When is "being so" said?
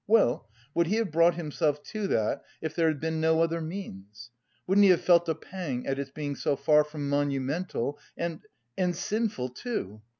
6.09-6.55